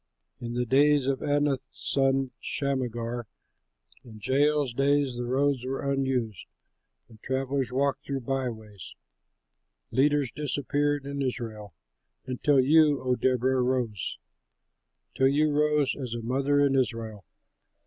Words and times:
"In 0.39 0.55
the 0.55 0.65
days 0.65 1.05
of 1.05 1.19
Anath's 1.21 1.67
son, 1.69 2.31
Shamgar, 2.39 3.27
In 4.03 4.19
Jael's 4.19 4.73
days 4.73 5.15
the 5.15 5.25
roads 5.27 5.63
were 5.63 5.87
unused, 5.87 6.47
And 7.07 7.21
travellers 7.21 7.71
walked 7.71 8.03
through 8.07 8.21
byways. 8.21 8.95
Leaders 9.91 10.31
disappeared 10.31 11.05
in 11.05 11.21
Israel, 11.21 11.75
Until 12.25 12.59
you, 12.59 12.99
O 13.03 13.13
Deborah, 13.15 13.61
rose, 13.61 14.17
Till 15.15 15.27
you 15.27 15.51
rose 15.51 15.95
as 15.95 16.15
a 16.15 16.21
mother 16.23 16.59
in 16.65 16.75
Israel. 16.75 17.23